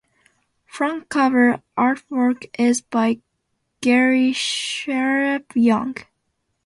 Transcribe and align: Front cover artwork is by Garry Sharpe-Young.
Front 0.65 1.09
cover 1.09 1.61
artwork 1.77 2.49
is 2.57 2.81
by 2.81 3.21
Garry 3.81 4.33
Sharpe-Young. 4.33 5.95